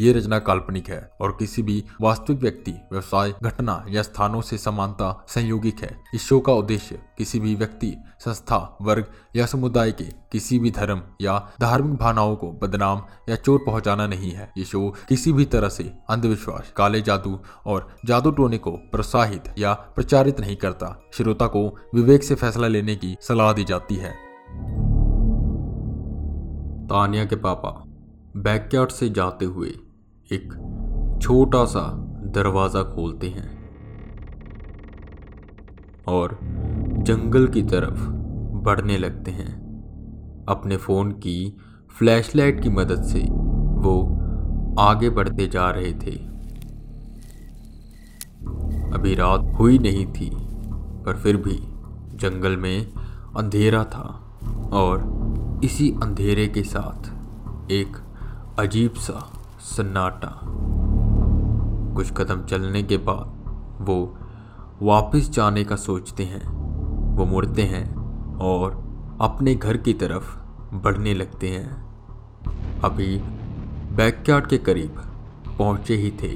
ये 0.00 0.12
रचना 0.12 0.38
काल्पनिक 0.38 0.88
है 0.88 1.10
और 1.20 1.36
किसी 1.38 1.62
भी 1.62 1.84
वास्तविक 2.00 2.40
व्यक्ति, 2.40 2.70
व्यवसाय, 2.92 3.34
घटना 3.42 3.84
या 3.88 4.02
स्थानों 4.02 4.40
से 4.40 4.58
समानता 4.58 5.24
संयोगिक 5.28 5.82
है। 5.82 5.96
इस 6.14 6.22
शो 6.22 6.40
का 6.40 6.52
उद्देश्य 6.52 6.98
किसी 7.18 7.40
भी 7.40 7.54
व्यक्ति, 7.54 7.96
संस्था, 8.18 8.78
वर्ग 8.82 9.04
या 9.36 9.46
समुदाय 9.46 9.92
के 9.92 10.04
किसी 10.04 10.58
भी 10.58 10.70
धर्म 10.70 11.02
या 11.20 11.38
धार्मिक 11.60 11.94
भावनाओं 11.94 12.36
को 12.36 12.52
बदनाम 12.52 13.02
या 13.28 13.36
चोट 13.36 13.66
पहुंचाना 13.66 14.06
नहीं 14.06 14.30
है। 14.30 14.52
ये 14.58 14.64
शो 14.64 14.88
किसी 15.08 15.32
भी 15.32 15.44
तरह 15.44 15.68
से 15.68 15.92
अंधविश्वास, 16.10 16.72
काले 16.76 17.00
जादू 17.00 17.38
और 17.66 17.88
जादू 18.06 18.30
टोने 18.30 18.58
को 18.58 18.70
प्रोत्साहित 18.70 19.52
या 19.58 19.74
प्रचारित 19.74 20.40
नहीं 20.40 20.56
करता। 20.56 21.10
श्रोता 21.12 21.46
को 21.46 21.66
विवेक 21.94 22.24
से 22.24 22.34
फैसला 22.34 22.68
लेने 22.68 22.96
की 22.96 23.16
सलाह 23.20 23.52
दी 23.52 23.64
जाती 23.64 23.96
है। 23.96 24.12
तानिया 26.88 27.24
के 27.24 27.36
पापा, 27.36 27.70
बैकयार्ड 28.36 28.90
से 28.90 29.08
जाते 29.08 29.44
हुए 29.44 29.70
एक 30.32 30.52
छोटा 31.22 31.64
सा 31.64 31.80
दरवाज़ा 32.34 32.82
खोलते 32.82 33.28
हैं 33.28 33.48
और 36.08 36.38
जंगल 36.98 37.46
की 37.46 37.62
तरफ़ 37.62 38.04
बढ़ने 38.64 38.98
लगते 38.98 39.30
हैं। 39.30 39.54
अपने 40.48 40.76
फ़ोन 40.76 41.10
की 41.12 41.56
फ्लैशलाइट 41.98 42.62
की 42.62 42.68
मदद 42.68 43.02
से 43.02 43.20
वो 43.80 43.96
आगे 44.78 45.10
बढ़ते 45.10 45.46
जा 45.46 45.70
रहे 45.70 45.92
थे। 45.92 46.16
अभी 48.90 49.14
रात 49.14 49.52
हुई 49.58 49.78
नहीं 49.78 50.06
थी, 50.06 50.30
पर 51.04 51.16
फिर 51.16 51.36
भी 51.36 51.58
जंगल 52.18 52.56
में 52.56 52.92
अंधेरा 53.36 53.84
था 53.84 54.06
और 54.72 55.60
इसी 55.64 55.90
अंधेरे 56.02 56.48
के 56.48 56.62
साथ 56.62 57.70
एक 57.72 57.96
अजीब 58.58 58.92
सा 58.92 59.39
सन्नाटा। 59.60 60.40
कुछ 61.94 62.10
कदम 62.12 62.44
चलने 62.44 62.82
के 62.82 62.96
बाद 62.96 63.38
वो 63.80 64.16
वापस 64.82 65.30
जाने 65.30 65.64
का 65.64 65.76
सोचते 65.76 66.24
हैं। 66.24 66.44
वो 67.16 67.24
मुड़ते 67.24 67.62
हैं 67.62 67.94
और 68.38 68.72
अपने 69.20 69.54
घर 69.54 69.76
की 69.76 69.92
तरफ़ 69.92 70.36
बढ़ने 70.74 71.14
लगते 71.14 71.48
हैं। 71.48 72.80
अभी 72.84 73.18
बैकयार्ड 73.96 74.46
के 74.46 74.58
करीब 74.58 75.02
पहुँचे 75.58 75.94
ही 75.94 76.10
थे 76.10 76.34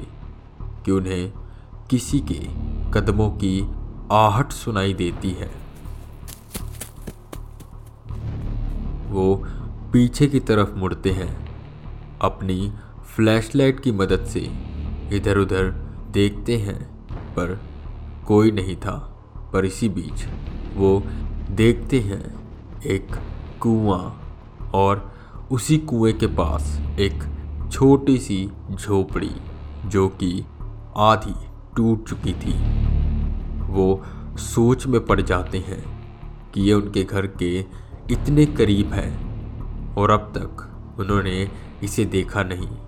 कि 0.84 0.90
उन्हें 0.90 1.32
किसी 1.90 2.20
के 2.20 2.40
कदमों 2.92 3.30
की 3.30 3.70
आहट 4.12 4.52
सुनाई 4.52 4.94
देती 4.94 5.30
है। 5.30 5.50
वो 9.08 9.34
पीछे 9.92 10.26
की 10.26 10.40
तरफ़ 10.40 10.74
मुड़ते 10.74 11.10
हैं, 11.10 11.48
अपनी 12.20 12.72
फ्लैशलाइट 13.16 13.80
की 13.80 13.92
मदद 13.92 14.24
से 14.24 14.40
इधर 15.12 15.38
उधर 15.38 15.64
देखते 16.10 16.56
हैं, 16.56 16.84
पर 17.12 17.60
कोई 18.26 18.50
नहीं 18.50 18.76
था। 18.76 18.94
पर 19.52 19.64
इसी 19.64 19.88
बीच 19.88 20.24
वो 20.74 21.02
देखते 21.50 22.00
हैं 22.00 22.34
एक 22.86 23.06
कुआँ 23.60 24.34
और 24.74 25.14
उसी 25.50 25.78
कुएँ 25.78 26.12
के 26.12 26.26
पास 26.26 26.80
एक 26.98 27.22
छोटी 27.72 28.18
सी 28.18 28.50
झोपड़ी 28.70 29.30
जो 29.86 30.08
कि 30.08 30.44
आधी 30.96 31.46
टूट 31.76 32.08
चुकी 32.08 32.32
थी। 32.32 32.54
वो 33.72 34.02
सोच 34.36 34.86
में 34.86 35.06
पड़ 35.06 35.20
जाते 35.20 35.58
हैं 35.58 35.84
कि 36.54 36.60
ये 36.60 36.72
उनके 36.72 37.04
घर 37.04 37.26
के 37.26 37.58
इतने 38.10 38.46
करीब 38.46 38.92
है 38.92 39.10
और 39.94 40.10
अब 40.10 40.32
तक 40.36 40.70
उन्होंने 40.98 41.50
इसे 41.82 42.04
देखा 42.04 42.42
नहीं। 42.42 42.83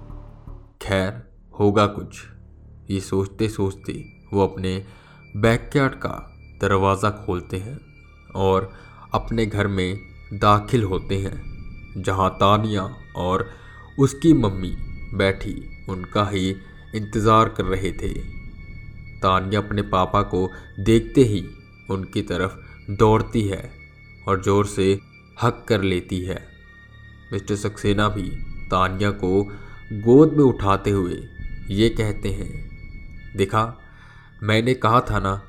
खैर, 0.87 1.13
होगा 1.55 1.87
कुछ। 1.89 2.19
ये 2.91 2.99
सोचते 3.01 3.49
सोचते 3.49 3.93
वो 4.33 4.43
अपने 4.43 4.75
बैकयार्ड 5.37 5.95
का 5.97 6.11
दरवाज़ा 6.61 7.11
खोलते 7.25 7.57
हैं 7.57 7.79
और 8.37 8.71
अपने 9.15 9.47
घर 9.47 9.67
में 9.69 9.99
दाखिल 10.35 10.85
होते 10.85 11.19
हैं, 11.19 12.03
जहाँ 12.03 12.31
तानिया 12.33 12.83
और 13.17 13.49
उसकी 13.99 14.33
मम्मी 14.35 14.75
बैठी 15.15 15.55
उनका 15.89 16.29
ही 16.29 16.49
इंतज़ार 16.95 17.49
कर 17.49 17.65
रहे 17.65 17.93
थे। 17.93 18.13
तानिया 19.21 19.61
अपने 19.61 19.83
पापा 19.91 20.23
को 20.25 20.49
देखते 20.81 21.25
ही 21.25 21.45
उनकी 21.91 22.23
तरफ़ 22.23 22.57
दौड़ती 22.93 23.43
है 23.43 23.71
और 24.29 24.43
ज़ोर 24.43 24.67
से 24.69 24.93
हक 25.43 25.65
कर 25.69 25.83
लेती 25.83 26.25
है। 26.25 26.43
मिस्टर 27.33 27.57
सक्सेना 27.59 28.09
भी 28.09 28.29
तानिया 28.71 29.11
को 29.15 29.47
गोद 29.93 30.33
में 30.33 30.45
उठाते 30.45 30.91
हुए 30.91 31.29
ये 31.71 31.89
कहते 31.89 32.29
हैं, 32.29 32.79
देखा, 33.37 33.81
मैंने 34.43 34.75
कहा 34.75 35.01
था 35.01 35.19
ना, 35.19 35.43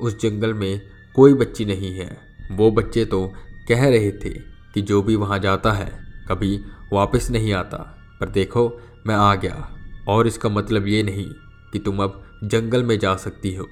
उस 0.00 0.20
जंगल 0.20 0.54
में 0.54 0.80
कोई 1.14 1.34
बच्ची 1.34 1.64
नहीं 1.64 1.98
है। 1.98 2.20
वो 2.52 2.70
बच्चे 2.70 3.04
तो 3.04 3.32
कह 3.68 3.88
रहे 3.88 4.12
थे 4.12 4.30
कि 4.74 4.82
जो 4.82 5.02
भी 5.02 5.16
वहाँ 5.16 5.38
जाता 5.38 5.72
है, 5.72 5.98
कभी 6.28 6.64
वापस 6.92 7.30
नहीं 7.30 7.52
आता। 7.52 7.96
पर 8.20 8.28
देखो, 8.28 8.80
मैं 9.06 9.14
आ 9.14 9.34
गया। 9.34 9.76
और 10.08 10.26
इसका 10.26 10.48
मतलब 10.48 10.86
ये 10.86 11.02
नहीं 11.02 11.26
कि 11.72 11.78
तुम 11.78 12.02
अब 12.02 12.40
जंगल 12.44 12.82
में 12.82 12.98
जा 12.98 13.16
सकती 13.16 13.54
हो। 13.54 13.68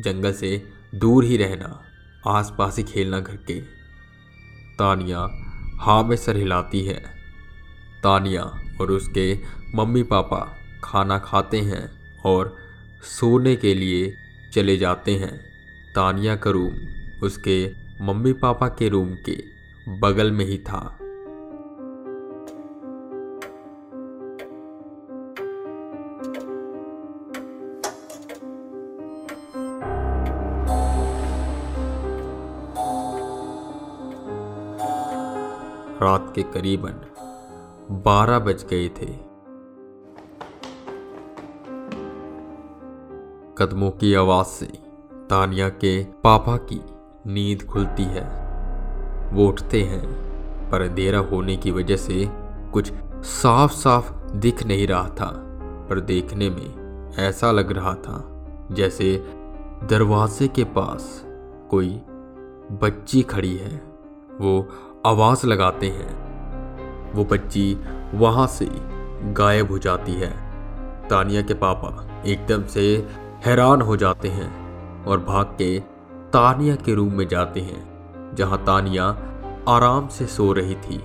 जंगल 0.00 0.32
से 0.32 0.68
दूर 0.94 1.24
ही 1.24 1.36
रहना 1.36 1.82
आस 2.26 2.54
पास 2.58 2.76
ही 2.76 2.82
खेलना 2.82 3.20
घर 3.20 3.36
के। 3.36 3.60
तानिया 4.78 5.46
हाँ 5.80 6.04
में 6.04 6.16
सर 6.16 6.36
हिलाती 6.36 6.84
है। 6.84 7.02
तानिया 8.02 8.62
और 8.80 8.90
उसके 8.90 9.38
मम्मी 9.74 10.02
पापा 10.02 10.38
खाना 10.84 11.18
खाते 11.18 11.60
हैं 11.60 11.84
और 12.26 12.56
सोने 13.02 13.56
के 13.56 13.74
लिए 13.74 14.12
चले 14.54 14.76
जाते 14.76 15.14
हैं। 15.14 15.36
तानिया 15.94 16.36
का 16.36 16.50
रूम 16.50 16.72
उसके 17.22 17.58
मम्मी 18.00 18.32
पापा 18.32 18.68
के 18.68 18.88
रूम 18.88 19.14
के 19.28 19.36
बगल 20.00 20.30
में 20.30 20.44
ही 20.44 20.58
था। 20.58 20.96
रात 36.02 36.32
के 36.34 36.42
करीबन 36.42 37.00
बारह 37.90 38.38
बज 38.38 38.66
गए 38.70 38.88
थे। 38.88 39.30
कदमों 43.58 43.90
की 43.90 44.14
आवाज़ 44.14 44.46
से 44.46 44.66
तानिया 45.30 45.68
के 45.68 46.04
पापा 46.04 46.56
की 46.56 46.80
नींद 47.26 47.62
खुलती 47.62 48.02
है। 48.02 48.50
वो 49.32 49.46
उठते 49.48 49.82
हैं, 49.82 50.30
पर 50.70 50.80
अंधेरा 50.80 51.18
होने 51.18 51.56
की 51.56 51.70
वजह 51.70 51.96
से 51.96 52.28
कुछ 52.72 52.92
साफ़ 53.14 53.72
साफ़ 53.72 54.32
दिख 54.32 54.66
नहीं 54.66 54.86
रहा 54.86 55.08
था, 55.08 55.30
पर 55.90 56.00
देखने 56.00 56.50
में 56.50 56.74
ऐसा 57.18 57.52
लग 57.52 57.72
रहा 57.72 57.94
था 57.94 58.46
जैसे 58.72 59.24
दरवाजे 59.84 60.48
के 60.48 60.64
पास 60.64 61.26
कोई 61.70 61.88
बच्ची 62.82 63.22
खड़ी 63.22 63.56
है। 63.56 63.76
वो 64.40 64.68
आवाज़ 65.06 65.46
लगाते 65.46 65.88
हैं। 65.88 66.29
वो 67.14 67.24
बच्ची 67.24 67.74
वहाँ 68.14 68.46
से 68.46 68.68
गायब 69.32 69.70
हो 69.70 69.78
जाती 69.78 70.12
है। 70.12 70.30
तानिया 71.08 71.42
के 71.42 71.54
पापा 71.54 72.06
एकदम 72.26 72.64
से 72.64 73.08
हैरान 73.46 73.80
हो 73.80 73.96
जाते 73.96 74.28
हैं 74.28 75.04
और 75.04 75.20
भाग 75.20 75.46
के 75.46 75.78
तानिया 76.32 76.74
के 76.76 76.94
रूम 76.94 77.12
में 77.12 77.28
जाते 77.28 77.60
हैं, 77.60 78.34
जहाँ 78.34 78.58
तानिया 78.58 79.04
आराम 79.68 80.08
से 80.08 80.26
सो 80.26 80.52
रही 80.52 80.74
थी। 80.74 80.96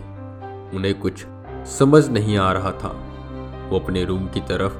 उन्हें 0.77 0.99
कुछ 0.99 1.25
समझ 1.67 2.09
नहीं 2.09 2.38
आ 2.38 2.51
रहा 2.51 2.71
था। 2.71 2.95
वो 3.69 3.79
अपने 3.79 4.05
रूम 4.05 4.27
की 4.27 4.39
तरफ़ 4.39 4.73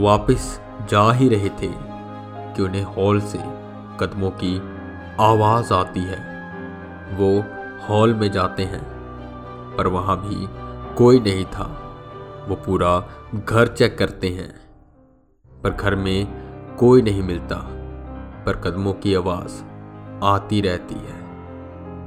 वापस 0.00 0.60
जा 0.90 1.12
ही 1.12 1.28
रहे 1.28 1.48
थे 1.48 1.72
कि 2.54 2.62
उन्हें 2.62 2.82
हॉल 2.82 3.20
से 3.20 3.38
कदमों 4.00 4.30
की 4.30 4.56
आवाज़ 5.20 5.72
आती 5.74 6.00
है। 6.00 6.18
वो 7.12 7.44
हॉल 7.88 8.14
में 8.14 8.30
जाते 8.32 8.62
हैं, 8.62 8.82
पर 9.76 9.86
वहाँ 9.86 10.16
भी 10.20 10.48
कोई 10.98 11.20
नहीं 11.20 11.44
था। 11.44 11.64
वो 12.48 12.54
पूरा 12.56 13.08
घर 13.34 13.66
चेक 13.66 13.98
करते 13.98 14.28
हैं, 14.28 14.54
पर 15.62 15.70
घर 15.70 15.94
में 15.96 16.26
कोई 16.78 17.02
नहीं 17.02 17.22
मिलता, 17.22 17.56
पर 18.46 18.56
कदमों 18.56 18.92
की 18.92 19.14
आवाज़ 19.14 19.62
आती 20.24 20.60
रहती 20.60 20.94
है। 20.94 21.20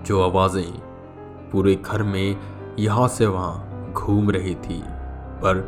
जो 0.04 0.22
आवाज़ें 0.24 0.80
पूरे 1.52 1.76
घर 1.76 2.04
में 2.04 2.38
यहाँ 2.80 3.08
से 3.08 3.26
वहाँ 3.26 3.92
घूम 3.94 4.32
रही 4.32 4.56
थी, 4.56 4.84
पर 5.42 5.64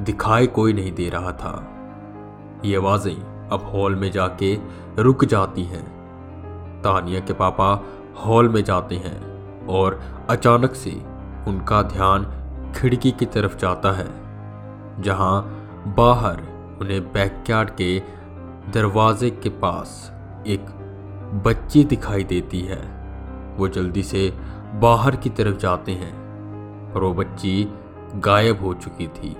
दिखाई 0.00 0.46
कोई 0.46 0.72
नहीं 0.72 0.92
दे 0.92 1.08
रहा 1.08 1.32
था। 1.32 1.54
ये 2.64 2.76
आवाज़ें 2.76 3.48
अब 3.48 3.70
हॉल 3.74 3.94
में 3.94 4.10
जाके 4.10 4.58
रुक 4.98 5.24
जाती 5.24 5.62
हैं। 5.62 5.86
तानिया 6.82 7.20
के 7.20 7.32
पापा 7.32 7.84
हॉल 8.26 8.48
में 8.48 8.64
जाते 8.64 8.94
हैं 8.94 9.66
और 9.66 10.00
अचानक 10.30 10.74
से 10.74 10.90
उनका 11.48 11.82
ध्यान 11.82 12.24
खिड़की 12.76 13.10
की 13.10 13.26
तरफ़ 13.26 13.56
जाता 13.56 13.92
है, 13.92 14.08
जहाँ 15.02 15.42
बाहर 15.96 16.36
उन्हें 16.80 17.12
बैकयार्ड 17.12 17.70
के 17.70 18.02
दरवाजे 18.74 19.30
के 19.30 19.48
पास 19.48 20.12
एक 20.46 20.60
बच्ची 21.46 21.84
दिखाई 21.84 22.24
देती 22.24 22.60
है। 22.60 22.98
वो 23.56 23.68
जल्दी 23.68 24.02
से 24.02 24.34
बाहर 24.74 25.16
की 25.16 25.30
तरफ़ 25.30 25.56
जाते 25.56 25.92
हैं 25.92 26.14
और 26.92 27.04
वो 27.04 27.14
बच्ची 27.14 27.68
गायब 28.14 28.64
हो 28.64 28.74
चुकी 28.74 29.06
थी। 29.06 29.36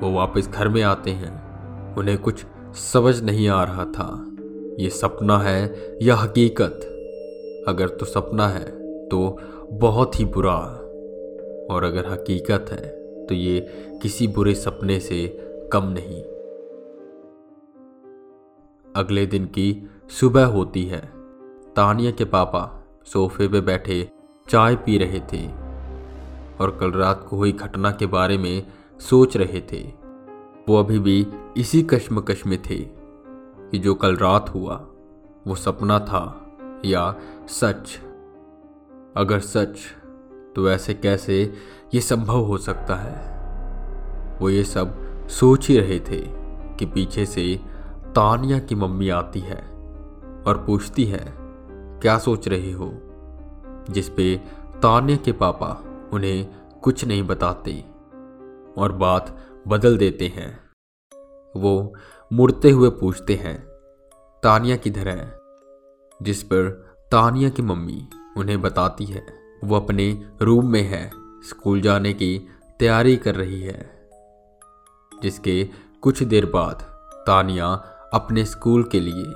वो 0.00 0.12
वापस 0.12 0.48
घर 0.48 0.68
में 0.68 0.82
आते 0.82 1.10
हैं। 1.10 1.48
उन्हें 1.94 2.18
कुछ 2.18 2.46
समझ 2.74 3.22
नहीं 3.22 3.48
आ 3.48 3.64
रहा 3.64 3.84
था। 3.84 4.24
ये 4.78 4.90
सपना 4.90 5.38
है 5.38 5.74
या 6.02 6.16
हकीकत। 6.16 6.94
अगर 7.68 7.88
तो 7.88 8.06
सपना 8.06 8.48
है 8.48 8.64
तो 9.08 9.38
बहुत 9.72 10.20
ही 10.20 10.24
बुरा। 10.24 10.77
और 11.70 11.84
अगर 11.84 12.12
हकीकत 12.12 12.66
है 12.70 12.98
तो 13.26 13.34
ये 13.34 13.60
किसी 14.02 14.28
बुरे 14.28 14.54
सपने 14.54 15.00
से 15.00 15.28
कम 15.72 15.82
नहीं। 15.84 16.22
अगले 18.96 19.26
दिन 19.26 19.44
की 19.44 19.90
सुबह 20.10 20.44
होती 20.44 20.84
है। 20.84 21.12
तानिया 21.76 22.10
के 22.10 22.24
पापा 22.24 22.84
सोफे 23.04 23.48
पे 23.48 23.60
बैठे 23.60 24.10
चाय 24.48 24.76
पी 24.76 24.98
रहे 24.98 25.20
थे 25.20 25.46
और 26.60 26.78
कल 26.80 26.92
रात 26.92 27.26
को 27.30 27.36
हुई 27.36 27.52
घटना 27.52 27.90
के 27.90 28.06
बारे 28.06 28.38
में 28.38 28.66
सोच 29.00 29.36
रहे 29.36 29.60
थे। 29.60 29.92
वो 30.68 30.76
अभी 30.76 30.98
भी 30.98 31.26
इसी 31.56 31.82
कश्मकश 31.82 32.46
में 32.46 32.62
थे 32.62 32.78
कि 33.70 33.78
जो 33.78 33.94
कल 33.94 34.16
रात 34.16 34.48
हुआ, 34.48 34.74
वो 35.46 35.54
सपना 35.54 35.98
था 35.98 36.52
या 36.84 37.16
सच। 37.48 38.00
अगर 39.16 39.40
सच 39.40 39.76
तो 40.56 40.70
ऐसे 40.70 40.94
कैसे 40.94 41.54
ये 41.94 42.00
संभव 42.00 42.38
हो 42.38 42.58
सकता 42.58 42.94
है? 42.94 43.38
वो 44.40 44.50
ये 44.50 44.64
सब 44.64 45.08
सोच 45.28 45.68
ही 45.68 45.78
रहे 45.78 46.00
थे 46.00 46.20
कि 46.74 46.86
पीछे 46.86 47.26
से 47.26 47.60
तानिया 48.14 48.58
की 48.58 48.74
मम्मी 48.74 49.08
आती 49.08 49.40
है 49.40 49.68
और 50.46 50.64
पूछती 50.66 51.04
है, 51.04 51.34
क्या 52.00 52.18
सोच 52.18 52.48
रहे 52.48 52.72
हो? 52.72 52.92
जिस 53.90 54.08
पे 54.08 54.42
तानिया 54.82 55.16
के 55.16 55.32
पापा 55.32 55.84
उन्हें 56.12 56.48
कुछ 56.82 57.04
नहीं 57.04 57.22
बताते 57.22 57.84
और 58.78 58.92
बात 58.92 59.36
बदल 59.68 59.98
देते 59.98 60.26
हैं। 60.26 60.60
वो 61.56 61.94
मुड़ते 62.32 62.70
हुए 62.70 62.90
पूछते 62.90 63.34
हैं 63.34 63.66
तानिया 64.42 64.76
किधर 64.76 65.08
है? 65.08 65.38
जिस 66.22 66.42
पर 66.42 66.88
तानिया 67.12 67.48
की 67.48 67.62
मम्मी 67.62 68.08
उन्हें 68.36 68.60
बताती 68.60 69.04
है। 69.04 69.37
वो 69.64 69.76
अपने 69.76 70.30
रूम 70.42 70.66
में 70.66 70.82
है, 70.82 71.10
स्कूल 71.48 71.80
जाने 71.80 72.12
की 72.12 72.48
तैयारी 72.78 73.16
कर 73.16 73.34
रही 73.34 73.62
है। 73.62 74.08
जिसके 75.22 75.68
कुछ 76.02 76.22
देर 76.22 76.46
बाद 76.46 76.74
तानिया 77.26 77.66
अपने 78.14 78.44
स्कूल 78.44 78.84
के 78.84 79.00
लिए 79.00 79.32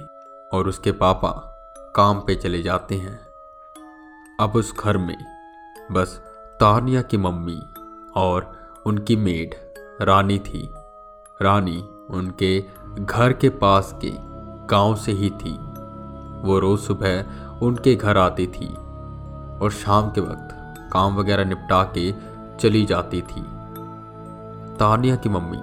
और 0.57 0.69
उसके 0.69 0.93
पापा 0.93 1.31
काम 1.97 2.21
पे 2.21 2.35
चले 2.35 2.63
जाते 2.63 2.95
हैं। 2.95 3.21
अब 4.41 4.53
उस 4.57 4.79
घर 4.79 4.99
में 4.99 5.25
बस 5.93 6.17
तानिया 6.61 7.03
की 7.03 7.17
मम्मी 7.17 7.61
और 8.17 8.63
उनकी 8.87 9.17
मेड, 9.17 9.55
रानी 10.03 10.39
थी। 10.39 10.71
रानी 11.43 11.89
उनके 12.11 12.65
घर 12.99 13.33
के 13.33 13.49
पास 13.49 13.99
के 14.05 14.13
गाँव 14.67 14.97
से 14.97 15.13
ही 15.13 15.31
थी। 15.31 15.59
वो 16.49 16.59
रोज 16.59 16.81
सुबह 16.81 17.23
उनके 17.63 17.95
घर 17.95 18.17
आती 18.17 18.47
थी। 18.47 18.75
और 19.63 19.71
शाम 19.71 20.11
के 20.11 20.21
वक्त 20.21 20.49
काम 20.93 21.17
वगैरह 21.17 21.45
निपटा 21.45 21.83
के 21.99 22.13
चली 22.59 22.85
जाती 22.87 23.21
थी। 23.23 23.43
तानिया 24.77 25.17
की 25.17 25.29
मम्मी 25.29 25.61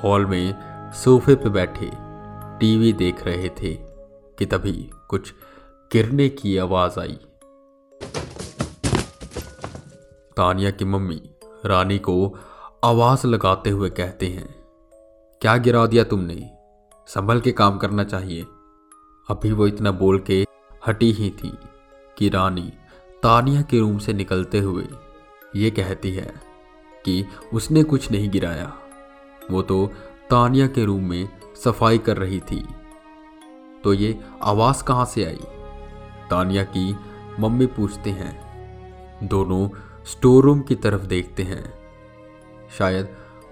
हॉल 0.00 0.26
में 0.26 0.92
सोफे 0.94 1.34
पे 1.34 1.48
बैठे 1.48 1.90
टीवी 2.60 2.92
देख 2.92 3.24
रहे 3.24 3.48
थे 3.48 3.74
कि 4.38 4.46
तभी 4.46 4.90
कुछ 5.08 5.32
गिरने 5.92 6.28
की 6.28 6.56
आवाज़ 6.58 7.00
आई। 7.00 7.18
तानिया 10.36 10.70
की 10.70 10.84
मम्मी 10.84 11.20
रानी 11.66 11.98
को 11.98 12.14
आवाज़ 12.84 13.26
लगाते 13.26 13.70
हुए 13.70 13.90
कहते 13.90 14.26
हैं, 14.26 14.54
क्या 15.42 15.56
गिरा 15.56 15.86
दिया 15.86 16.04
तुमने? 16.04 16.50
संभल 17.08 17.40
के 17.40 17.52
काम 17.52 17.78
करना 17.78 18.04
चाहिए। 18.04 18.42
अभी 19.28 19.52
वो 19.52 19.66
इतना 19.66 19.90
बोल 19.92 20.18
के 20.20 20.44
हटी 20.86 21.10
ही 21.12 21.30
थी 21.30 21.56
कि 22.16 22.28
रानी 22.28 22.72
तानिया 23.22 23.62
के 23.62 23.80
रूम 23.80 23.98
से 23.98 24.12
निकलते 24.12 24.58
हुए 24.58 24.88
ये 25.56 25.70
कहती 25.70 26.10
है 26.10 26.34
कि 27.04 27.26
उसने 27.54 27.82
कुछ 27.82 28.10
नहीं 28.10 28.30
गिराया। 28.30 28.72
वो 29.50 29.62
तो 29.62 29.86
तानिया 30.30 30.66
के 30.66 30.84
रूम 30.84 31.04
में 31.04 31.28
सफ़ाई 31.64 31.98
कर 31.98 32.16
रही 32.16 32.40
थी। 32.40 32.68
तो 33.84 33.94
ये 33.94 34.20
आवाज़ 34.42 34.84
कहाँ 34.84 35.04
से 35.04 35.24
आई? 35.24 35.40
तानिया 36.30 36.64
की 36.64 36.96
मम्मी 37.40 37.66
पूछते 37.66 38.10
हैं। 38.10 38.48
दोनों 39.22 39.68
स्टोर 40.04 40.44
रूम 40.44 40.60
की 40.60 40.74
तरफ़ 40.74 41.02
देखते 41.02 41.42
हैं। 41.42 41.74
शायद 42.78 43.08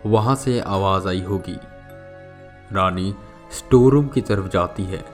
वहाँ 0.07 0.35
से 0.35 0.61
आवाज़ 0.61 1.09
आई 1.09 1.21
होगी। 1.21 1.59
रानी 2.73 3.15
स्टोर 3.53 3.93
रूम 3.93 4.09
की 4.09 4.21
तरफ़ 4.21 4.49
जाती 4.49 4.85
है 4.85 5.05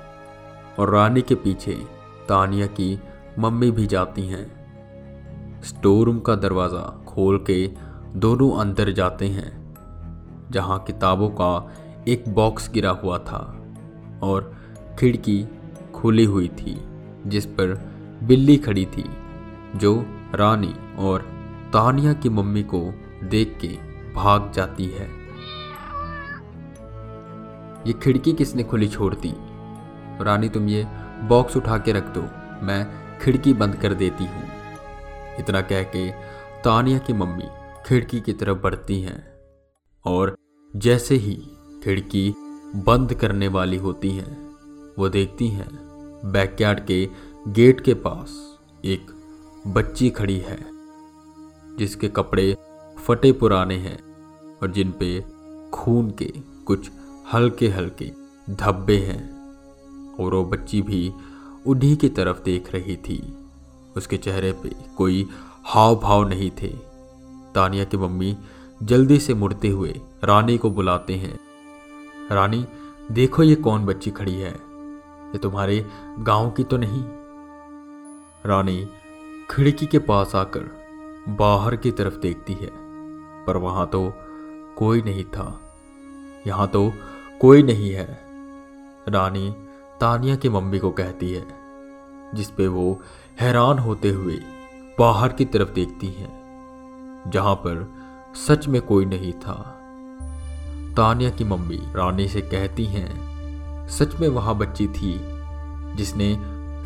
और 0.79 0.91
रानी 0.91 1.23
के 1.23 1.35
पीछे 1.35 1.73
तानिया 2.29 2.67
की 2.67 3.01
मम्मी 3.39 3.71
भी 3.71 3.87
जाती 3.87 4.27
हैं। 4.27 4.45
स्टोर 5.63 6.07
रूम 6.07 6.19
का 6.21 6.35
दरवाज़ा 6.35 6.81
खोल 7.09 7.39
के 7.51 7.67
दोनों 8.17 8.51
अंदर 8.61 8.91
जाते 8.93 9.29
हैं, 9.29 9.51
जहाँ 10.51 10.79
किताबों 10.79 11.29
का 11.31 11.75
एक 12.09 12.25
बॉक्स 12.29 12.71
गिरा 12.73 12.91
हुआ 12.91 13.19
था 13.19 13.39
और 14.23 14.53
खिड़की 14.99 15.45
खुली 15.95 16.25
हुई 16.25 16.49
थी, 16.49 16.77
जिस 17.27 17.47
पर 17.47 17.75
बिल्ली 18.23 18.57
खड़ी 18.57 18.85
थी, 18.87 19.05
जो 19.77 19.95
रानी 20.35 20.75
और 20.99 21.21
तानिया 21.73 22.13
की 22.13 22.29
मम्मी 22.29 22.63
को 22.63 22.81
देख 23.25 23.57
के 23.61 23.69
भाग 24.15 24.51
जाती 24.55 24.87
है। 24.87 25.09
ये 27.87 27.93
खिड़की 27.93 28.33
किसने 28.33 28.63
खुली 28.63 28.89
छोड़ 28.89 29.15
दी? 29.15 29.35
रानी, 30.21 30.49
तुम 30.49 30.69
ये 30.69 30.87
बॉक्स 31.23 31.57
उठा 31.57 31.79
के 31.79 31.93
रख 31.93 32.15
दो, 32.15 32.21
मैं 32.63 33.02
खिड़की 33.23 33.53
बंद 33.55 33.75
कर 33.75 33.95
देती 33.95 34.25
हूँ। 34.25 34.45
इतना 35.39 35.61
कह 35.63 35.83
के 35.87 36.11
तानिया 36.63 36.99
की 36.99 37.13
मम्मी 37.13 37.49
खिड़की 37.87 38.21
की 38.21 38.33
तरफ़ 38.33 38.59
बढ़ती 38.59 39.01
हैं 39.01 39.21
और 40.05 40.37
जैसे 40.75 41.15
ही 41.15 41.35
खिड़की 41.85 42.33
बंद 42.87 43.15
करने 43.15 43.49
वाली 43.49 43.77
होती 43.77 44.11
हैं, 44.11 44.37
वो 44.99 45.09
देखती 45.09 45.49
हैं, 45.49 45.69
बैकयार्ड 46.33 46.81
के 46.87 47.09
गेट 47.49 47.81
के 47.81 47.95
पास 47.95 48.37
एक 48.85 49.11
बच्ची 49.67 50.11
खड़ी 50.11 50.39
है, 50.39 50.59
जिसके 51.79 52.09
कपड़े 52.09 52.57
फटे 52.99 53.33
पुराने 53.33 53.77
हैं 53.77 53.99
और 54.63 54.71
जिन 54.71 54.91
पे 55.01 55.21
खून 55.71 56.11
के 56.11 56.33
कुछ 56.67 56.91
हल्के 57.33 57.69
हल्के 57.69 58.11
धब्बे 58.51 58.97
हैं 58.99 59.23
और 60.15 60.35
वो 60.35 60.45
बच्ची 60.45 60.83
भी 60.83 61.13
उन्हीं 61.67 61.97
की 61.97 62.09
तरफ़ 62.09 62.43
देख 62.43 62.73
रही 62.73 62.97
थी। 62.97 63.39
उसके 63.97 64.17
चेहरे 64.17 64.53
पे 64.53 64.71
कोई 64.97 65.29
हाव 65.65 65.97
भाव 65.97 66.29
नहीं 66.29 66.51
थे। 66.51 66.69
तानिया 67.55 67.85
की 67.85 67.97
मम्मी 67.97 68.37
जल्दी 68.83 69.19
से 69.19 69.35
मुड़ते 69.35 69.69
हुए 69.69 70.01
रानी 70.25 70.59
को 70.59 70.71
बुलाते 70.71 71.15
हैं। 71.15 71.39
रानी, 72.31 72.67
देखो 73.13 73.43
ये 73.43 73.55
कौन 73.55 73.87
बच्ची 73.87 74.11
खड़ी 74.11 74.35
है। 74.35 74.53
ये 75.33 75.39
तुम्हारे 75.39 75.87
गाँव 76.19 76.51
की 76.51 76.65
तो 76.65 76.77
नहीं? 76.77 77.05
रानी 78.47 78.89
खिड़की 79.51 79.87
के 79.87 79.99
पास 79.99 80.35
आकर 80.35 80.71
बाहर 81.29 81.77
की 81.77 81.91
तरफ़ 81.91 82.17
देखती 82.17 82.53
है, 82.53 82.71
पर 83.47 83.57
वहाँ 83.57 83.87
तो 83.87 84.13
कोई 84.77 85.03
नहीं 85.03 85.25
था। 85.25 85.61
यहाँ 86.47 86.69
तो 86.69 86.93
कोई 87.41 87.63
नहीं 87.63 87.91
है। 87.91 88.25
रानी 89.09 89.55
तानिया 90.03 90.37
की 90.37 90.49
मम्मी 90.49 90.79
को 90.79 90.91
कहती 90.91 91.33
है 91.33 91.45
जिस 92.35 92.49
पे 92.51 92.67
वो 92.67 93.01
हैरान 93.41 93.79
होते 93.79 94.09
हुए 94.09 94.35
बाहर 94.99 95.33
की 95.33 95.45
तरफ़ 95.45 95.69
देखती 95.69 96.07
हैं, 96.07 97.31
जहाँ 97.31 97.55
पर 97.55 97.95
सच 98.37 98.67
में 98.69 98.83
कोई 98.83 99.05
नहीं 99.05 99.33
था। 99.33 99.55
तानिया 100.97 101.31
की 101.31 101.45
मम्मी 101.45 101.79
रानी 101.97 102.29
से 102.29 102.41
कहती 102.41 102.85
हैं, 102.85 103.89
सच 103.89 104.15
में 104.21 104.29
वहाँ 104.29 104.59
बच्ची 104.59 104.87
थी, 104.89 105.19
जिसने 105.97 106.35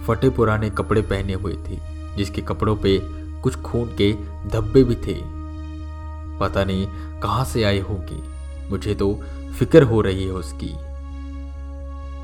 फटे 0.07 0.31
पुराने 0.31 0.71
कपड़े 0.71 1.03
पहने 1.03 1.35
हुए 1.35 1.55
थे, 1.55 1.79
जिसके 2.17 2.43
कपड़ों 2.43 2.77
पे 2.77 2.99
कुछ 3.41 3.57
खून 3.57 3.97
के 3.97 4.13
धब्बे 4.49 4.83
भी 4.85 4.95
थे। 4.95 5.21
पता 6.39 6.65
नहीं 6.65 6.87
कहाँ 7.21 7.45
से 7.45 7.65
आए 7.65 7.81
होंगे, 7.81 8.23
मुझे 8.71 8.95
तो 8.95 9.15
फ़िक्र 9.59 9.83
हो 9.83 10.01
रही 10.01 10.25
है 10.25 10.33
उसकी। 10.33 10.75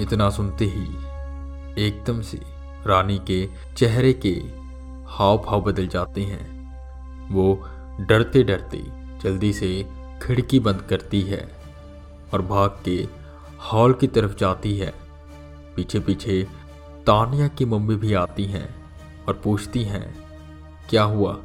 इतना 0.00 0.30
सुनते 0.30 0.64
ही 0.64 0.84
एकदम 1.86 2.20
से 2.22 2.40
रानी 2.86 3.18
के 3.18 3.48
चेहरे 3.76 4.12
के 4.12 4.42
हाव 5.12 5.38
भाव 5.38 5.60
बदल 5.60 5.86
जाते 5.86 6.22
हैं। 6.22 6.62
वो 7.32 7.68
डरते 8.00 8.42
डरते 8.42 8.84
जल्दी 9.22 9.52
से 9.52 9.86
खिड़की 10.22 10.60
बंद 10.60 10.82
करती 10.82 11.22
है 11.22 11.52
और 12.34 12.42
भाग 12.42 12.80
के 12.84 13.08
हॉल 13.60 13.92
की 13.92 14.06
तरफ़ 14.06 14.36
जाती 14.36 14.78
है। 14.78 14.94
पीछे 15.76 16.00
पीछे 16.00 16.46
तानिया 17.06 17.48
की 17.48 17.64
मम्मी 17.64 17.94
भी 17.94 18.14
आती 18.14 18.44
हैं 18.44 18.74
और 19.28 19.40
पूछती 19.44 19.82
हैं, 19.82 20.14
क्या 20.90 21.02
हुआ? 21.02 21.38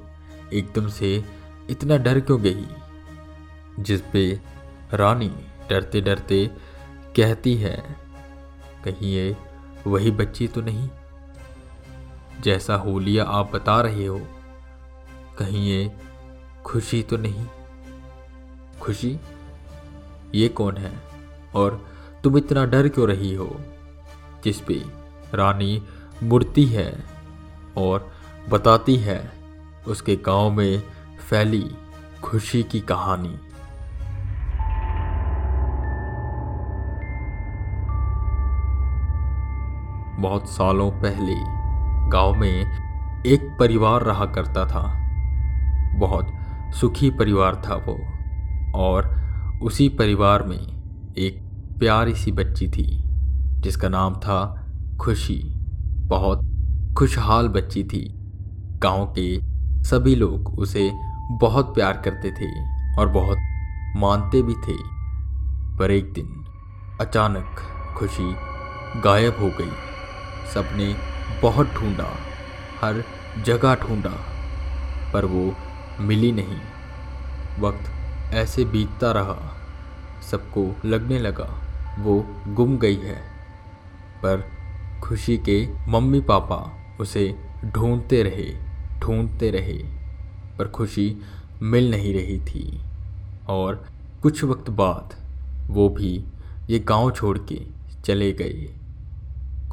एकदम 0.54 0.88
से 0.88 1.24
इतना 1.70 1.98
डर 1.98 2.20
क्यों 2.20 2.42
गई? 2.42 2.66
जिस 3.80 4.02
पे 4.02 4.40
रानी 4.94 5.32
डरते 5.70 6.02
डरते 6.02 6.52
कहती 7.16 7.56
है 7.56 8.07
कहीं 8.86 9.14
ये 9.14 9.38
वही 9.88 10.12
बच्ची 10.12 10.48
तो 10.48 10.62
नहीं। 10.62 10.90
जैसा 12.42 12.76
होलिया 12.76 13.24
आप 13.24 13.52
बता 13.52 13.82
रहे 13.82 14.06
हो, 14.06 14.22
कहीं 15.40 15.68
ये 15.68 15.98
खुशी 16.66 17.04
तो 17.04 17.18
नहीं। 17.18 17.46
खुशी? 18.82 19.20
ये 20.36 20.48
कौन 20.48 20.78
है? 20.78 21.02
और 21.56 21.90
तुम 22.24 22.38
इतना 22.38 22.66
डर 22.66 22.88
क्यों 22.88 23.08
रही 23.08 23.34
हो? 23.34 23.62
जिस 24.44 24.60
पे 24.60 24.84
रानी 25.34 25.84
मुड़ती 26.24 26.66
है 26.66 27.04
और 27.78 28.12
बताती 28.50 28.96
है, 28.96 29.32
उसके 29.88 30.16
गाँव 30.16 30.52
में 30.52 30.84
फैली 31.30 31.72
खुशी 32.24 32.64
की 32.64 32.80
कहानी। 32.80 33.40
बहुत 40.20 40.50
सालों 40.50 40.92
पहले 40.92 41.36
गाँव 42.10 42.34
में 42.34 42.66
एक 43.26 43.58
परिवार 43.60 44.02
रहा 44.02 44.26
करता 44.26 44.66
था। 44.66 45.08
बहुत 46.00 46.28
सुखी 46.74 47.10
परिवार 47.10 47.56
था 47.56 47.76
वो। 47.76 47.98
और 48.76 49.18
उसी 49.62 49.90
परिवार 49.90 50.44
में 50.44 50.60
एक 51.18 51.42
प्यारी 51.80 52.14
सी 52.14 52.32
बच्ची 52.32 52.68
थी, 52.68 53.04
जिसका 53.62 53.90
नाम 53.90 54.14
था 54.14 54.68
खुशी। 55.00 55.42
बहुत 56.08 56.42
खुशहाल 56.98 57.48
बच्ची 57.48 57.84
थी। 57.84 58.14
गाँव 58.84 59.14
के 59.20 59.40
सभी 59.84 60.16
लोग 60.16 60.60
उसे 60.60 60.92
बहुत 61.32 61.76
प्यार 61.76 61.94
करते 61.94 62.32
थे 62.32 62.62
और 63.00 63.08
बहुत 63.08 63.38
मानते 63.98 64.42
भी 64.42 64.54
थे। 64.54 64.98
पर 65.78 65.92
एक 65.92 66.14
दिन 66.14 66.46
अचानक 67.02 67.56
खुशी 67.98 68.36
गायब 69.02 69.34
हो 69.42 69.48
गई। 69.48 69.72
सबने 70.54 70.96
बहुत 71.42 71.68
ढूंढा, 71.74 72.18
हर 72.82 73.04
जगह 73.44 73.76
ढूंढा, 73.76 74.18
पर 75.14 75.26
वो 75.26 75.56
मिली 76.00 76.32
नहीं। 76.32 76.60
वक्त 77.60 77.92
ऐसे 78.34 78.66
बीतता 78.66 79.12
रहा, 79.12 79.58
सबको 80.32 80.76
लगने 80.86 81.20
लगा, 81.20 81.62
वो 82.00 82.42
गुम 82.48 82.78
गई 82.78 82.96
है। 82.96 83.22
पर 84.24 84.52
खुशी 85.04 85.38
के 85.38 85.68
मम्मी 85.88 86.22
पापा 86.22 86.74
उसे 87.00 87.36
ढूंढते 87.66 88.24
रहे 88.24 88.68
ढूंढते 89.00 89.52
रहे, 89.52 89.84
पर 90.58 90.68
खुशी 90.68 91.18
मिल 91.62 91.92
नहीं 91.92 92.14
रही 92.14 92.40
थी। 92.40 92.82
और 93.48 93.88
कुछ 94.22 94.44
वक्त 94.44 94.70
बाद 94.70 95.16
वो 95.68 95.90
भी 95.90 96.24
ये 96.70 96.80
गाँव 96.80 97.12
छोड़ 97.12 97.38
के 97.38 97.62
चले 98.06 98.32
गए। 98.32 98.74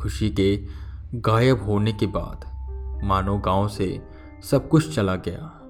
खुशी 0.04 0.30
के 0.30 0.66
गायब 1.14 1.62
होने 1.62 1.92
के 1.92 2.06
बाद 2.06 2.44
मानो 3.04 3.38
गाँव 3.38 3.68
से 3.68 4.08
सब 4.42 4.68
कुछ 4.68 4.96
चला 4.96 5.16
गया। 5.16 5.60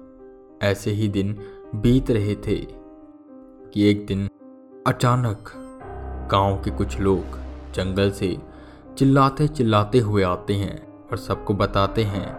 ऐसे 0.67 0.91
ही 0.91 1.07
दिन 1.07 1.39
बीत 1.75 2.11
रहे 2.11 2.35
थे 2.35 2.55
कि 3.73 3.89
एक 3.89 4.05
दिन 4.05 4.29
अचानक 4.87 5.51
गाँव 6.31 6.61
के 6.63 6.71
कुछ 6.71 6.99
लोग 6.99 7.23
जंगल 7.73 8.11
से 8.11 8.37
चिल्लाते 8.97 9.47
चिल्लाते 9.47 9.99
हुए 9.99 10.23
आते 10.23 10.53
हैं 10.53 11.07
और 11.11 11.17
सबको 11.17 11.53
बताते 11.53 12.03
हैं 12.03 12.37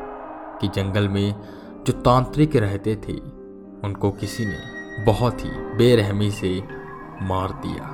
कि 0.61 0.69
जंगल 0.69 1.09
में 1.09 1.41
जो 1.87 1.93
तांत्रिक 1.93 2.57
रहते 2.57 2.97
थे, 2.97 3.15
उनको 3.85 4.11
किसी 4.11 4.47
ने 4.47 4.59
बहुत 5.05 5.45
ही 5.45 5.51
बेरहमी 5.51 6.31
से 6.31 6.65
मार 7.23 7.53
दिया। 7.53 7.91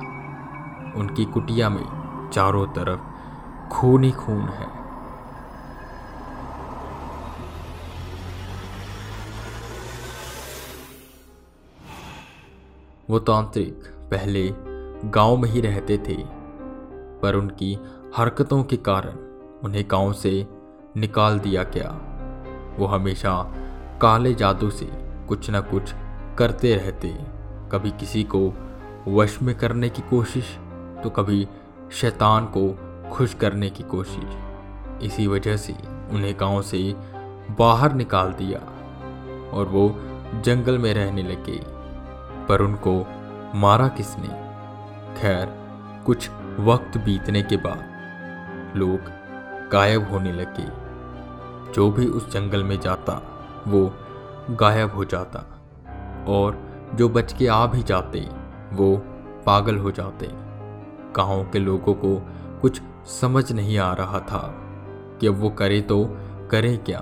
उनकी 0.99 1.25
कुटिया 1.25 1.69
में 1.69 2.29
चारों 2.33 2.67
तरफ़ 2.67 3.12
खून 3.73 4.03
ही 4.03 4.11
खून 4.11 4.41
है। 4.49 4.67
वो 13.09 13.19
तांत्रिक 13.19 13.83
पहले 14.11 14.47
गाँव 15.09 15.37
में 15.37 15.49
ही 15.49 15.61
रहते 15.61 15.97
थे, 15.97 16.15
पर 17.21 17.35
उनकी 17.35 17.77
हरकतों 18.15 18.63
के 18.63 18.77
कारण 18.77 19.17
उन्हें 19.63 19.83
गाँव 19.91 20.13
से 20.13 20.47
निकाल 20.97 21.39
दिया 21.39 21.63
गया। 21.63 21.89
वो 22.79 22.85
हमेशा 22.85 23.33
काले 24.01 24.33
जादू 24.33 24.69
से 24.69 24.89
कुछ 25.27 25.49
ना 25.49 25.61
कुछ 25.61 25.93
करते 26.37 26.75
रहते। 26.75 27.09
कभी 27.71 27.91
किसी 27.91 28.23
को 28.35 28.47
वश 29.07 29.41
में 29.41 29.57
करने 29.57 29.89
की 29.89 30.01
कोशिश 30.01 30.55
तो 31.03 31.09
कभी 31.09 31.47
शैतान 31.91 32.45
को 32.45 32.67
खुश 33.13 33.33
करने 33.33 33.69
की 33.69 33.83
कोशिश। 33.83 34.37
इसी 35.03 35.27
वजह 35.27 35.57
से 35.57 35.73
उन्हें 36.11 36.35
गाँव 36.39 36.61
से 36.61 36.95
बाहर 37.59 37.93
निकाल 37.93 38.33
दिया 38.33 38.59
और 39.49 39.65
वो 39.65 39.95
जंगल 40.41 40.77
में 40.77 40.93
रहने 40.93 41.23
लगे। 41.23 41.63
पर 42.45 42.61
उनको 42.61 43.05
मारा 43.55 43.87
किसने? 43.87 44.27
खैर, 45.21 45.45
कुछ 46.05 46.29
वक्त 46.59 46.97
बीतने 46.97 47.43
के 47.43 47.57
बाद 47.57 47.93
लोग 48.77 48.99
गायब 49.71 50.11
होने 50.11 50.31
लगे। 50.31 50.65
जो 51.71 51.91
भी 51.91 52.07
उस 52.07 52.31
जंगल 52.31 52.63
में 52.63 52.79
जाता, 52.79 53.13
वो 53.67 53.93
गायब 54.49 54.91
हो 54.91 55.05
जाता 55.05 55.39
और 56.27 56.61
जो 56.95 57.09
बच 57.09 57.33
के 57.33 57.47
आ 57.47 57.65
भी 57.65 57.83
जाते, 57.83 58.29
वो 58.73 58.97
पागल 59.45 59.77
हो 59.77 59.91
जाते। 59.91 60.29
गाँव 61.15 61.49
के 61.53 61.59
लोगों 61.59 61.93
को 61.93 62.27
कुछ 62.61 62.81
समझ 63.05 63.51
नहीं 63.51 63.77
आ 63.77 63.93
रहा 63.93 64.19
था 64.19 64.55
कि 65.21 65.27
वो 65.27 65.49
करे 65.49 65.81
तो 65.81 66.05
करे 66.51 66.77
क्या। 66.77 66.99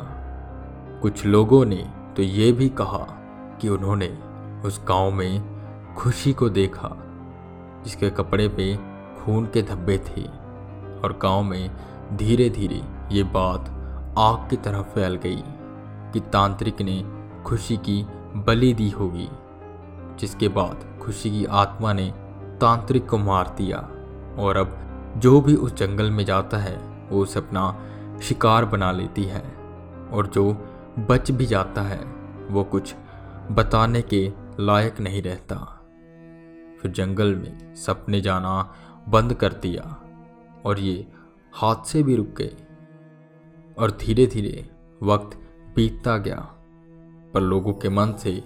कुछ 1.01 1.25
लोगों 1.25 1.65
ने 1.65 1.91
तो 2.15 2.21
ये 2.21 2.51
भी 2.51 2.69
कहा 2.69 3.07
कि 3.61 3.69
उन्होंने 3.69 4.07
उस 4.65 4.81
गाँव 4.87 5.11
में 5.11 5.51
खुशी 5.95 6.33
को 6.33 6.49
देखा, 6.49 6.89
जिसके 7.85 8.09
कपड़े 8.09 8.47
पे 8.47 8.75
खून 9.21 9.45
के 9.45 9.61
धब्बे 9.61 9.97
थे 9.97 10.23
और 11.03 11.19
गाँव 11.21 11.43
में 11.43 11.71
धीरे 12.13 12.49
धीरे 12.49 12.81
ये 13.11 13.23
बात 13.23 13.69
आग 14.17 14.49
की 14.49 14.55
तरह 14.55 14.81
फैल 14.81 15.15
गई 15.15 15.43
कि 16.13 16.19
तांत्रिक 16.19 16.81
ने 16.81 17.05
खुशी 17.43 17.77
की 17.77 18.07
बलि 18.35 18.73
दी 18.73 18.89
होगी, 18.89 19.29
जिसके 20.19 20.47
बाद 20.47 20.99
खुशी 21.01 21.29
की 21.31 21.45
आत्मा 21.45 21.93
ने 21.93 22.11
तांत्रिक 22.61 23.09
को 23.09 23.17
मार 23.17 23.55
दिया 23.57 23.77
और 24.43 24.57
अब 24.57 24.77
जो 25.17 25.41
भी 25.41 25.55
उस 25.55 25.73
जंगल 25.73 26.11
में 26.11 26.25
जाता 26.25 26.57
है, 26.57 27.07
वो 27.09 27.21
उसे 27.21 27.39
अपना 27.39 27.85
शिकार 28.19 28.65
बना 28.65 28.91
लेती 28.91 29.23
है। 29.23 29.41
और 30.11 30.27
जो 30.27 30.53
बच 30.99 31.31
भी 31.31 31.45
जाता 31.45 31.81
है, 31.81 32.05
वो 32.49 32.63
कुछ 32.63 32.95
बताने 33.51 34.01
के 34.01 34.31
लायक 34.59 34.99
नहीं 34.99 35.21
रहता। 35.21 35.55
फिर 36.81 36.91
जंगल 36.91 37.35
में 37.35 37.75
सपने 37.75 38.21
जाना 38.21 38.73
बंद 39.09 39.33
कर 39.33 39.53
दिया, 39.53 40.01
और 40.65 40.79
ये 40.79 41.07
हादसे 41.53 42.03
भी 42.03 42.15
रुक 42.15 42.27
गए। 42.27 42.55
और 43.79 43.91
धीरे 43.91 44.25
धीरे 44.25 44.69
वक्त 45.03 45.37
बीतता 45.75 46.17
गया, 46.17 46.53
पर 47.33 47.41
लोगों 47.41 47.73
के 47.73 47.89
मन 47.89 48.13
से 48.13 48.43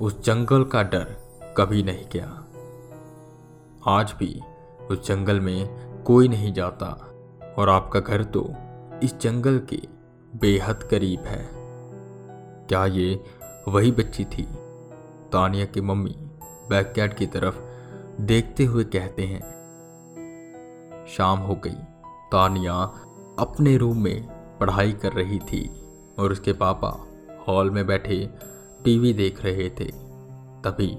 उस 0.00 0.24
जंगल 0.24 0.64
का 0.64 0.82
डर 0.82 1.16
कभी 1.56 1.82
नहीं 1.82 2.04
गया। 2.12 2.44
आज 3.86 4.14
भी 4.18 4.40
उस 4.90 5.08
जंगल 5.08 5.40
में 5.40 5.93
कोई 6.04 6.28
नहीं 6.28 6.52
जाता, 6.52 6.86
और 7.58 7.68
आपका 7.68 8.00
घर 8.00 8.24
तो 8.24 8.54
इस 9.02 9.20
जंगल 9.20 9.58
के 9.58 9.80
बेहद 10.36 10.82
करीब 10.82 11.20
है। 11.20 11.48
क्या 12.68 12.86
ये 12.86 13.24
वही 13.68 13.92
बच्ची 13.92 14.24
थी? 14.24 14.42
तानिया 15.32 15.64
की 15.64 15.80
मम्मी 15.80 16.14
बैकयार्ड 16.70 17.14
की 17.14 17.26
तरफ़ 17.26 17.60
देखते 18.20 18.64
हुए 18.64 18.84
कहते 18.84 19.22
हैं। 19.22 19.42
शाम 21.08 21.38
हो 21.38 21.54
गई। 21.54 21.76
तानिया 22.32 22.74
अपने 23.38 23.76
रूम 23.76 24.02
में 24.02 24.26
पढ़ाई 24.60 24.92
कर 24.92 25.12
रही 25.12 25.38
थी, 25.38 25.68
और 26.18 26.32
उसके 26.32 26.52
पापा 26.52 27.06
हॉल 27.48 27.70
में 27.70 27.86
बैठे 27.86 28.30
टीवी 28.84 29.12
देख 29.12 29.44
रहे 29.44 29.70
थे। 29.70 29.90
तभी 30.64 30.94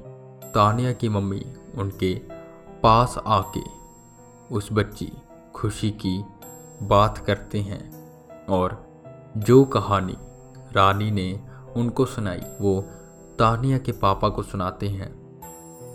तानिया 0.51 0.93
की 0.93 1.09
मम्मी 1.09 1.45
उनके 1.77 2.15
पास 2.83 3.17
आके 3.27 3.84
उस 4.51 4.69
बच्ची 4.71 5.11
खुशी 5.55 5.91
की 5.91 6.25
बात 6.83 7.17
करते 7.17 7.59
हैं 7.59 8.09
और 8.45 8.85
जो 9.37 9.63
कहानी 9.63 10.17
रानी 10.73 11.11
ने 11.11 11.39
उनको 11.75 12.05
सुनाई, 12.05 12.41
वो 12.61 12.81
तानिया 13.39 13.77
के 13.77 13.91
पापा 13.91 14.29
को 14.29 14.43
सुनाते 14.43 14.89
हैं। 14.89 15.13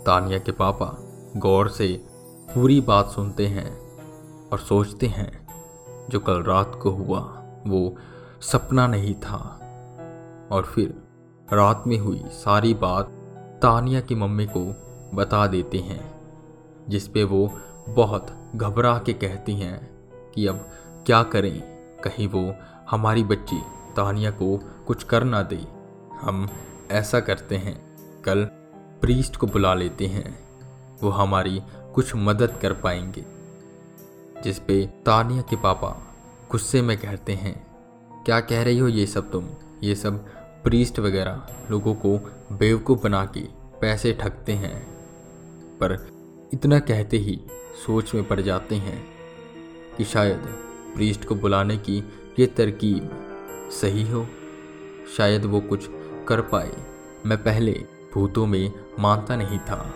तानिया 0.03 0.39
के 0.39 0.51
पापा 0.51 0.97
गौर 1.37 1.69
से 1.69 2.05
पूरी 2.53 2.81
बात 2.81 3.07
सुनते 3.07 3.47
हैं 3.47 3.99
और 4.49 4.59
सोचते 4.59 5.07
हैं, 5.07 5.47
जो 6.09 6.19
कल 6.19 6.43
रात 6.43 6.79
को 6.83 6.89
हुआ, 6.89 7.43
वो 7.67 7.95
सपना 8.41 8.87
नहीं 8.87 9.15
था। 9.15 9.57
और 10.51 10.63
फिर 10.63 11.03
रात 11.53 11.83
में 11.87 11.97
हुई 11.97 12.23
सारी 12.27 12.73
बात 12.73 13.05
तानिया 13.61 14.01
की 14.01 14.15
मम्मी 14.15 14.45
को 14.57 14.75
बता 15.17 15.47
देते 15.47 15.77
हैं 15.77 16.21
जिस 16.89 17.07
पे 17.07 17.23
वो 17.23 17.59
बहुत 17.89 18.40
घबरा 18.55 18.99
के 19.05 19.13
कहती 19.13 19.53
हैं 19.53 19.91
कि 20.35 20.47
अब 20.47 20.69
क्या 21.05 21.23
करें? 21.23 21.61
कहीं 22.03 22.27
वो 22.27 22.55
हमारी 22.89 23.23
बच्ची 23.23 23.61
तानिया 23.95 24.31
को 24.31 24.61
कुछ 24.87 25.03
कर 25.03 25.23
ना 25.23 25.43
दे। 25.43 25.67
हम 26.21 26.49
ऐसा 26.91 27.19
करते 27.19 27.57
हैं। 27.57 27.97
कल 28.21 28.43
प्रीस्ट 29.01 29.35
को 29.35 29.47
बुला 29.47 29.73
लेते 29.73 30.05
हैं। 30.05 30.49
वो 31.01 31.09
हमारी 31.09 31.61
कुछ 31.95 32.15
मदद 32.15 32.59
कर 32.61 32.73
पाएँगे। 32.73 33.25
जिस 34.43 34.59
पे 34.59 34.87
तानिया 35.05 35.41
के 35.41 35.55
पापा 35.55 35.89
गुस्से 36.51 36.81
में 36.81 36.97
कहते 36.97 37.33
हैं, 37.33 37.67
क्या 38.25 38.41
कह 38.41 38.63
रही 38.63 38.79
हो 38.79 38.87
ये 38.87 39.05
सब 39.05 39.31
तुम? 39.31 39.49
ये 39.83 39.95
सब 39.95 40.25
प्रीस्ट 40.63 40.99
वगैरह 40.99 41.47
लोगों 41.71 41.95
को 41.95 42.17
बेवकूफ़ 42.51 42.99
बना 42.99 43.25
के 43.25 43.41
पैसे 43.81 44.13
ठगते 44.13 44.53
हैं। 44.53 44.87
पर 45.77 46.20
इतना 46.53 46.79
कहते 46.79 47.17
ही 47.17 47.41
सोच 47.85 48.15
में 48.15 48.27
पड़ 48.27 48.41
जाते 48.41 48.75
हैं 48.75 49.05
कि 49.97 50.03
शायद 50.03 50.37
प्रीस्ट 50.95 51.25
को 51.25 51.35
बुलाने 51.35 51.77
की 51.77 52.03
ये 52.39 52.45
तरकीब 52.45 53.09
सही 53.71 54.11
हो। 54.11 54.27
शायद 55.17 55.45
वो 55.45 55.61
कुछ 55.61 55.87
कर 56.27 56.41
पाए। 56.41 56.71
मैं 57.25 57.43
पहले 57.43 57.85
भूतों 58.13 58.45
में 58.45 58.71
मानता 58.99 59.35
नहीं 59.35 59.59
था, 59.59 59.93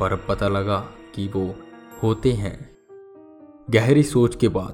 पर 0.00 0.12
अब 0.12 0.24
पता 0.28 0.48
लगा 0.48 0.80
कि 1.14 1.28
वो 1.28 1.54
होते 2.02 2.32
हैं। 2.32 2.76
गहरी 3.70 4.02
सोच 4.02 4.36
के 4.36 4.48
बाद 4.48 4.72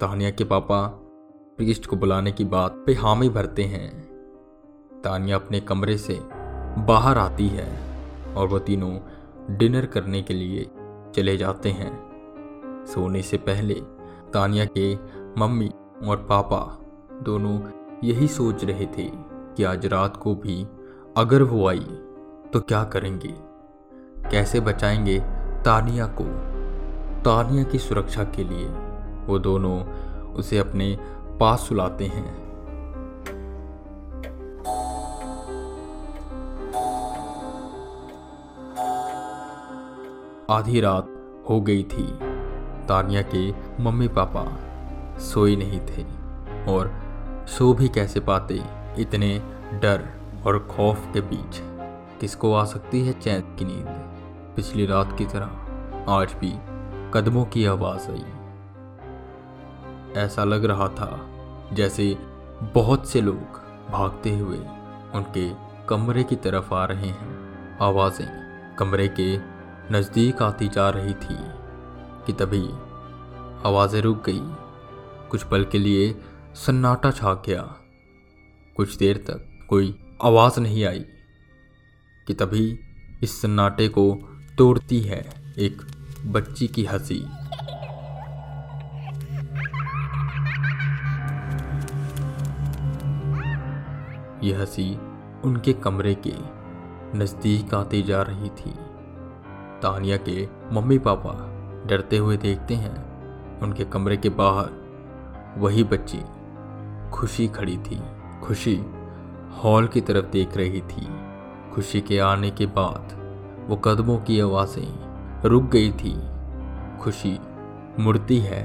तानिया 0.00 0.30
के 0.30 0.44
पापा 0.44 0.86
प्रीस्ट 1.56 1.86
को 1.86 1.96
बुलाने 1.96 2.32
की 2.32 2.44
बात 2.44 2.82
पे 2.86 2.94
हामी 2.94 3.28
भरते 3.28 3.64
हैं। 3.64 4.02
तानिया 5.04 5.36
अपने 5.36 5.60
कमरे 5.60 5.98
से 5.98 6.20
बाहर 6.78 7.18
आती 7.18 7.48
है 7.48 7.80
और 8.34 8.48
वो 8.48 8.58
तीनों 8.58 8.98
डिनर 9.50 9.86
करने 9.86 10.22
के 10.22 10.34
लिए 10.34 10.70
चले 11.14 11.36
जाते 11.36 11.70
हैं। 11.70 12.14
सोने 12.86 13.22
से 13.22 13.36
पहले 13.36 13.74
तानिया 14.32 14.64
के 14.64 14.94
मम्मी 15.40 15.70
और 16.04 16.16
पापा 16.16 16.78
दोनों 17.22 17.60
यही 18.04 18.28
सोच 18.28 18.64
रहे 18.64 18.86
थे 18.86 19.10
कि 19.56 19.64
आज 19.64 19.86
रात 19.86 20.16
को 20.16 20.34
भी 20.34 20.66
अगर 21.16 21.42
वो 21.42 21.68
आई 21.68 22.00
तो 22.52 22.60
क्या 22.60 22.84
करेंगे? 22.84 23.34
कैसे 24.30 24.60
बचाएँगे 24.60 25.20
तानिया 25.64 26.06
को? 26.06 26.24
तानिया 27.22 27.64
की 27.64 27.78
सुरक्षा 27.78 28.24
के 28.24 28.44
लिए 28.44 28.68
वो 29.26 29.38
दोनों 29.38 29.84
उसे 30.34 30.58
अपने 30.58 30.98
पास 31.40 31.60
सुलाते 31.60 32.04
हैं। 32.04 32.43
आधी 40.54 40.80
रात 40.80 41.06
हो 41.50 41.60
गई 41.60 41.82
थी। 41.82 42.06
तानिया 42.88 43.22
के 43.22 43.50
मम्मी 43.82 44.08
पापा 44.08 44.44
सोए 45.18 45.56
नहीं 45.56 45.80
थे 45.80 46.02
और 46.72 46.90
सो 47.48 47.72
भी 47.74 47.88
कैसे 47.88 48.20
पाते? 48.20 48.62
इतने 48.98 49.38
डर 49.74 50.08
और 50.46 50.58
खौफ 50.70 51.12
के 51.12 51.20
बीच 51.20 51.60
किसको 52.20 52.54
आ 52.54 52.64
सकती 52.64 53.06
है 53.06 53.12
चैन 53.12 53.40
की 53.40 53.64
नींद? 53.64 53.86
पिछली 54.56 54.86
रात 54.86 55.18
की 55.18 55.24
तरह 55.24 56.10
आज 56.10 56.32
भी 56.32 56.52
कदमों 57.14 57.44
की 57.44 57.66
आवाज़ 57.66 58.10
आई। 58.10 58.24
ऐसा 60.16 60.44
लग 60.44 60.64
रहा 60.64 60.88
था 60.88 61.20
जैसे 61.72 62.18
बहुत 62.74 63.08
से 63.08 63.20
लोग 63.20 63.60
भागते 63.90 64.38
हुए 64.38 64.58
उनके 65.14 65.50
कमरे 65.88 66.24
की 66.24 66.36
तरफ़ 66.36 66.74
आ 66.74 66.84
रहे 66.84 67.08
हैं। 67.08 67.78
आवाज़ें 67.82 68.28
कमरे 68.78 69.08
के 69.08 69.53
नज़दीक 69.92 70.42
आती 70.42 70.68
जा 70.68 70.90
रही 70.90 71.14
थी 71.14 71.36
कि 72.26 72.32
तभी 72.32 72.64
आवाज़ें 73.68 74.00
रुक 74.02 74.24
गई। 74.26 74.40
कुछ 75.30 75.42
पल 75.42 75.64
के 75.64 75.78
लिए 75.78 76.14
सन्नाटा 76.54 77.10
छा 77.10 77.32
गया। 77.34 77.62
कुछ 78.76 78.96
देर 78.96 79.16
तक 79.16 79.66
कोई 79.68 79.94
आवाज़ 80.22 80.60
नहीं 80.60 80.84
आई 80.84 81.04
कि 82.26 82.34
तभी 82.34 82.78
इस 83.22 83.42
सन्नाटे 83.42 83.88
को 83.88 84.06
तोड़ती 84.58 85.00
है 85.00 85.20
एक 85.58 85.82
बच्ची 86.26 86.66
की 86.68 86.84
हँसी। 86.84 87.18
यह 94.48 94.60
हँसी 94.60 94.94
उनके 95.44 95.72
कमरे 95.72 96.14
के 96.26 96.34
नज़दीक 97.18 97.74
आती 97.74 98.02
जा 98.02 98.22
रही 98.22 98.48
थी। 98.48 98.74
तानिया 99.82 100.16
के 100.16 100.48
मम्मी 100.72 100.98
पापा 100.98 101.32
डरते 101.86 102.16
हुए 102.16 102.36
देखते 102.36 102.74
हैं। 102.74 103.14
उनके 103.60 103.84
कमरे 103.84 104.16
के 104.16 104.28
बाहर 104.28 104.70
वही 105.58 105.84
बच्ची 105.84 106.20
खुशी 107.10 107.48
खड़ी 107.48 107.78
थी। 107.78 108.00
खुशी 108.42 108.84
हॉल 109.64 109.86
की 109.86 110.00
तरफ़ 110.00 110.26
देख 110.26 110.56
रही 110.56 110.80
थी। 110.80 111.08
खुशी 111.74 112.00
के 112.00 112.18
आने 112.18 112.50
के 112.50 112.66
बाद 112.66 113.24
वो 113.68 113.76
कदमों 113.76 114.18
की 114.18 114.40
आवाज़ें 114.40 115.04
रुक 115.44 115.62
गई 115.62 115.92
थी। 115.92 116.28
खुशी 116.98 117.38
मुड़ती 117.98 118.38
है 118.38 118.64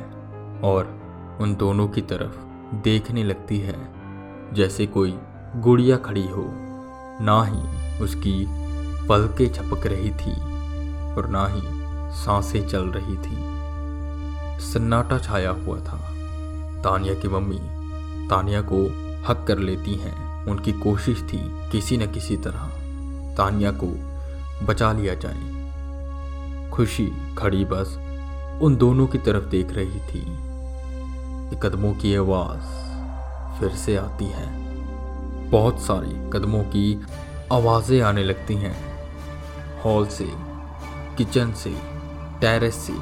और 0.64 1.00
उन 1.42 1.56
दोनों 1.56 1.88
की 1.88 2.02
तरफ़ 2.02 2.40
देखने 2.76 3.24
लगती 3.24 3.60
है, 3.60 3.76
जैसे 4.54 4.88
कोई 4.88 5.20
गुड़िया 5.56 5.98
खड़ी 5.98 6.28
हो। 6.28 6.46
ना 7.22 7.44
ही 7.44 7.62
उसकी 8.04 8.46
पलकें 9.08 9.54
छपक 9.54 9.88
रही 9.88 10.10
थी। 10.10 10.49
और 11.18 11.28
ना 11.28 11.48
ही 11.48 11.62
साँसें 12.16 12.68
चल 12.68 12.86
रही 12.86 13.18
थी। 13.18 13.60
सन्नाटा 14.62 15.18
छाया 15.18 15.50
हुआ 15.50 15.80
था। 15.80 15.98
तानिया 16.82 17.14
की 17.14 17.28
मम्मी 17.28 17.60
तानिया 18.28 18.62
को 18.62 18.86
हक 19.28 19.46
कर 19.48 19.58
लेती 19.58 19.96
हैं। 19.96 20.46
उनकी 20.46 20.74
कोशिश 20.74 21.22
थी 21.22 21.70
किसी 21.72 21.98
न 21.98 22.12
किसी 22.12 22.38
तरह 22.38 22.68
तानिया 23.36 23.72
को 23.72 23.88
बचा 24.66 24.92
लिया 24.92 25.14
जाए। 25.16 25.60
खुशी 26.72 27.36
खड़ी 27.38 27.66
बस 27.66 28.00
उन 28.62 28.76
दोनों 28.76 29.08
की 29.08 29.18
तरफ़ 29.18 29.44
देख 29.44 29.68
रही 29.72 30.00
थी। 30.00 30.50
कदमों 31.60 31.94
की 31.94 32.16
आवाज़ 32.16 32.90
फिर 33.60 33.70
से 33.70 33.96
आती 33.96 34.26
है। 34.26 34.70
बहुत 35.50 35.80
सारी 35.80 36.30
कदमों 36.30 36.64
की 36.64 37.02
आवाज़ें 37.54 38.02
आने 38.02 38.24
लगती 38.24 38.56
हैं। 38.56 38.76
हॉल 39.84 40.08
से 40.08 40.49
किचन 41.20 41.54
से, 41.54 41.78
टेरेस 42.42 42.76
से, 42.76 42.94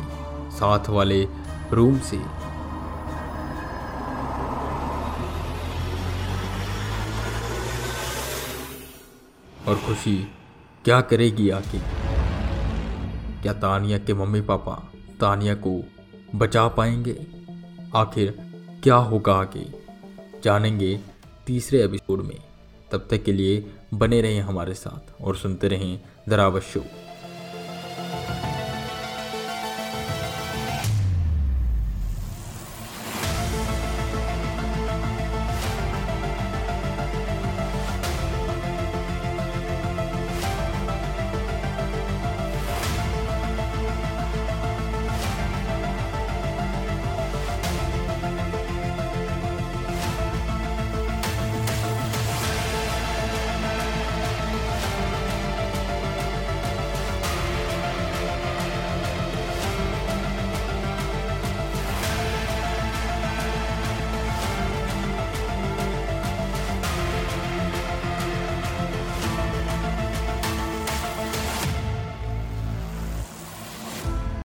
साथ 0.52 0.90
वाले 0.90 1.28
रूम 1.72 2.00
से। 2.00 2.18
और 9.68 9.76
खुशी, 9.76 10.32
क्या 10.86 11.02
करेगी 11.02 11.50
आके 11.50 11.80
क्या 13.42 13.54
तानिया 13.54 13.98
के 13.98 14.14
मम्मी 14.14 14.42
पापा 14.42 14.92
तानिया 15.20 15.56
को 15.56 15.84
बचा 16.36 16.68
पाएँगे? 16.68 17.28
आखिर 17.96 18.52
क्या 18.84 18.96
होगा 18.96 19.34
आगे? 19.34 19.74
जानेंगे 20.44 21.00
तीसरे 21.48 21.84
एपिसोड 21.84 22.22
में। 22.22 22.40
तब 22.92 23.08
तक 23.12 23.24
के 23.24 23.34
लिए 23.34 23.76
बने 23.94 24.22
रहें 24.22 24.42
हमारे 24.42 24.74
साथ 24.74 25.22
और 25.22 25.36
सुनते 25.36 25.68
रहें 25.68 26.02
दरावत 26.30 26.64
शो। 26.64 26.84